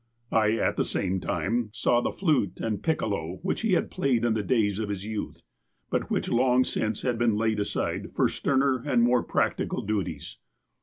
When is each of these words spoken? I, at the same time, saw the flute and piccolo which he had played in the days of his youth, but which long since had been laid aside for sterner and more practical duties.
I, 0.31 0.53
at 0.53 0.77
the 0.77 0.83
same 0.83 1.19
time, 1.19 1.69
saw 1.73 2.01
the 2.01 2.09
flute 2.09 2.59
and 2.59 2.81
piccolo 2.81 3.37
which 3.43 3.61
he 3.61 3.73
had 3.73 3.91
played 3.91 4.25
in 4.25 4.33
the 4.33 4.41
days 4.41 4.79
of 4.79 4.89
his 4.89 5.05
youth, 5.05 5.43
but 5.91 6.09
which 6.09 6.27
long 6.27 6.63
since 6.63 7.03
had 7.03 7.19
been 7.19 7.35
laid 7.37 7.59
aside 7.59 8.09
for 8.15 8.27
sterner 8.27 8.81
and 8.83 9.03
more 9.03 9.21
practical 9.21 9.83
duties. 9.83 10.39